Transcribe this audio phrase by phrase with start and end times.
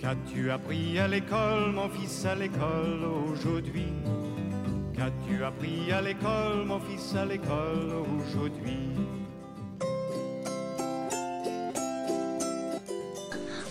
[0.00, 3.92] Qu'as-tu appris à l'école, mon fils, à l'école aujourd'hui?
[4.96, 8.96] Qu'as-tu appris à l'école, mon fils, à l'école aujourd'hui?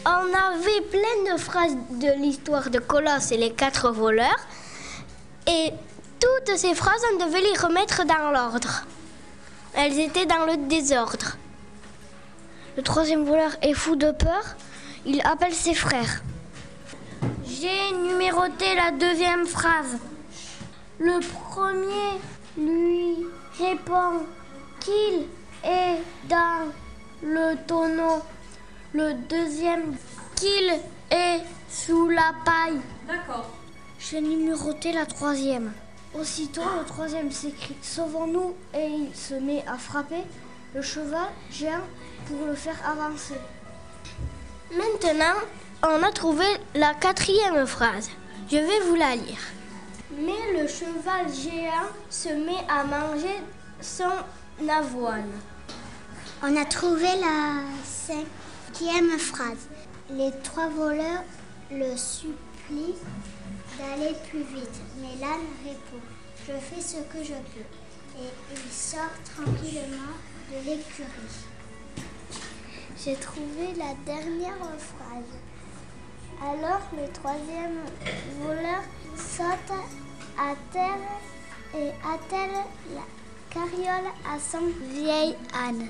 [0.05, 4.39] On avait plein de phrases de l'histoire de Colosse et les quatre voleurs.
[5.47, 5.71] Et
[6.19, 8.85] toutes ces phrases, on devait les remettre dans l'ordre.
[9.73, 11.37] Elles étaient dans le désordre.
[12.77, 14.55] Le troisième voleur est fou de peur.
[15.05, 16.21] Il appelle ses frères.
[17.45, 19.97] J'ai numéroté la deuxième phrase.
[20.99, 22.19] Le premier
[22.57, 23.25] lui
[23.57, 24.25] répond
[24.79, 25.25] qu'il
[25.63, 26.71] est dans
[27.23, 28.21] le tonneau.
[28.93, 29.95] Le deuxième
[30.35, 30.73] qu'il
[31.11, 32.79] est sous la paille.
[33.07, 33.49] D'accord.
[33.99, 35.71] J'ai numéroté la troisième.
[36.19, 40.23] Aussitôt, le troisième s'écrie Sauvons-nous et il se met à frapper
[40.73, 41.85] le cheval géant
[42.25, 43.35] pour le faire avancer.
[44.71, 45.33] Maintenant,
[45.81, 48.11] on a trouvé la quatrième phrase.
[48.51, 49.39] Je vais vous la lire.
[50.11, 53.41] Mais le cheval géant se met à manger
[53.81, 54.11] son
[54.69, 55.31] avoine.
[56.43, 59.67] On a trouvé la cinquième phrase.
[60.11, 61.23] Les trois voleurs
[61.71, 62.95] le supplient
[63.79, 66.03] d'aller plus vite, mais l'âne répond
[66.47, 68.21] Je fais ce que je peux.
[68.21, 69.01] Et il sort
[69.35, 70.13] tranquillement
[70.51, 71.58] de l'écurie.
[73.01, 75.23] J'ai trouvé la dernière phrase.
[76.41, 77.79] Alors le troisième
[78.41, 78.83] voleur
[79.15, 79.77] saute
[80.37, 80.97] à terre
[81.73, 82.57] et attelle
[82.93, 83.03] la
[83.49, 85.87] carriole à son vieil âne.